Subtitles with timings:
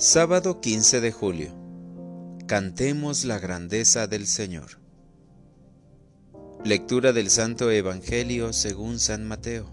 [0.00, 1.50] Sábado 15 de julio.
[2.46, 4.78] Cantemos la grandeza del Señor.
[6.64, 9.68] Lectura del Santo Evangelio según San Mateo.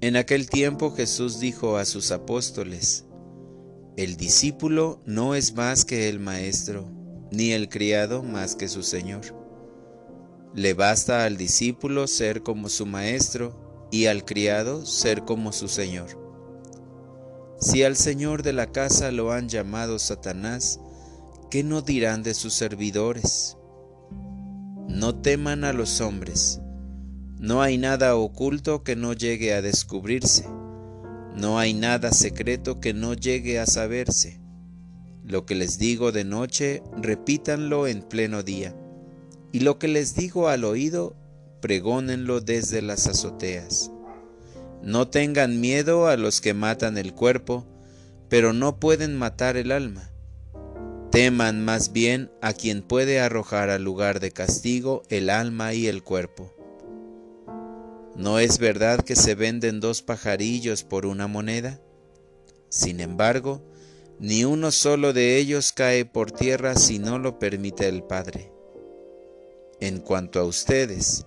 [0.00, 3.04] En aquel tiempo Jesús dijo a sus apóstoles,
[3.98, 6.90] El discípulo no es más que el maestro,
[7.32, 9.26] ni el criado más que su Señor.
[10.54, 16.23] Le basta al discípulo ser como su maestro y al criado ser como su Señor.
[17.64, 20.80] Si al Señor de la casa lo han llamado Satanás,
[21.50, 23.56] ¿qué no dirán de sus servidores?
[24.86, 26.60] No teman a los hombres.
[27.38, 30.46] No hay nada oculto que no llegue a descubrirse.
[31.34, 34.42] No hay nada secreto que no llegue a saberse.
[35.24, 38.76] Lo que les digo de noche, repítanlo en pleno día.
[39.52, 41.16] Y lo que les digo al oído,
[41.62, 43.90] pregónenlo desde las azoteas.
[44.84, 47.64] No tengan miedo a los que matan el cuerpo,
[48.28, 50.10] pero no pueden matar el alma.
[51.10, 56.02] Teman más bien a quien puede arrojar al lugar de castigo el alma y el
[56.02, 56.52] cuerpo.
[58.14, 61.80] ¿No es verdad que se venden dos pajarillos por una moneda?
[62.68, 63.62] Sin embargo,
[64.18, 68.52] ni uno solo de ellos cae por tierra si no lo permite el Padre.
[69.80, 71.26] En cuanto a ustedes,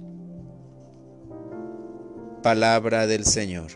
[2.43, 3.69] Palabra del Señor.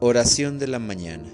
[0.00, 1.30] Oración de la mañana.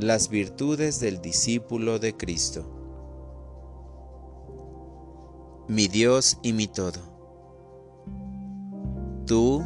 [0.00, 2.68] Las virtudes del discípulo de Cristo.
[5.68, 6.98] Mi Dios y mi todo.
[9.26, 9.62] Tú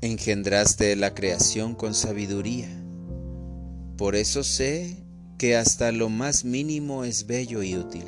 [0.00, 2.68] engendraste la creación con sabiduría.
[3.96, 5.02] Por eso sé
[5.38, 8.04] que hasta lo más mínimo es bello y útil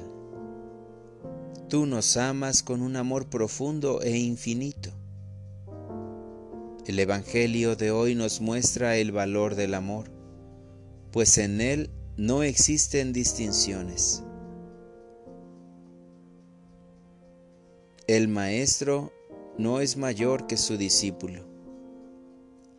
[1.71, 4.91] Tú nos amas con un amor profundo e infinito.
[6.85, 10.11] El Evangelio de hoy nos muestra el valor del amor,
[11.13, 14.25] pues en él no existen distinciones.
[18.09, 19.13] El Maestro
[19.57, 21.47] no es mayor que su discípulo.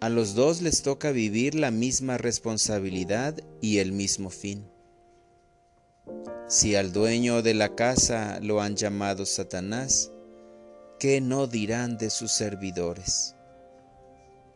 [0.01, 4.65] A los dos les toca vivir la misma responsabilidad y el mismo fin.
[6.51, 10.11] Si al dueño de la casa lo han llamado Satanás,
[10.99, 13.37] ¿qué no dirán de sus servidores?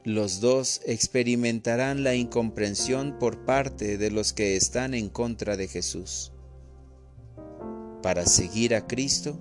[0.03, 6.34] Los dos experimentarán la incomprensión por parte de los que están en contra de Jesús.
[8.03, 9.39] Para seguir a Cristo,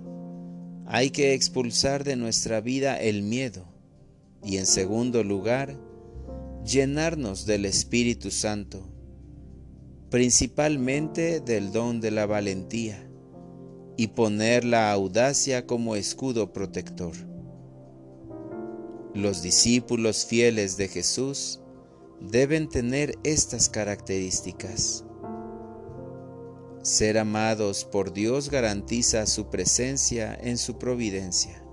[0.85, 3.65] hay que expulsar de nuestra vida el miedo
[4.41, 5.77] y en segundo lugar,
[6.63, 8.94] llenarnos del Espíritu Santo
[10.09, 13.09] principalmente del don de la valentía,
[13.97, 17.13] y poner la audacia como escudo protector.
[19.13, 21.61] Los discípulos fieles de Jesús
[22.19, 25.05] deben tener estas características.
[26.81, 31.63] Ser amados por Dios garantiza su presencia en su providencia.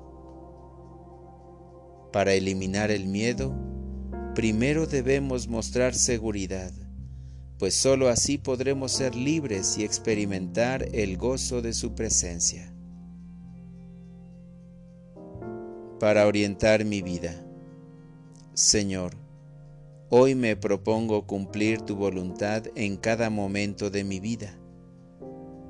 [2.13, 3.55] Para eliminar el miedo,
[4.35, 6.73] primero debemos mostrar seguridad
[7.63, 12.75] pues sólo así podremos ser libres y experimentar el gozo de su presencia.
[16.01, 17.47] Para orientar mi vida,
[18.53, 19.13] Señor,
[20.11, 24.59] hoy me propongo cumplir tu voluntad en cada momento de mi vida.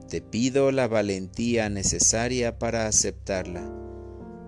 [0.09, 3.71] Te pido la valentía necesaria para aceptarla,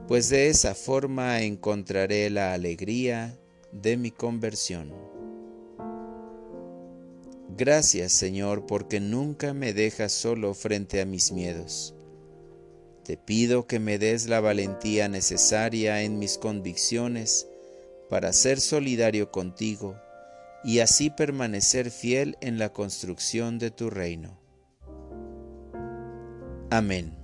[0.08, 3.38] pues de esa forma encontraré la alegría
[3.70, 5.13] de mi conversión.
[7.56, 11.94] Gracias Señor porque nunca me dejas solo frente a mis miedos.
[13.04, 17.46] Te pido que me des la valentía necesaria en mis convicciones
[18.10, 19.94] para ser solidario contigo
[20.64, 24.36] y así permanecer fiel en la construcción de tu reino.
[26.70, 27.23] Amén.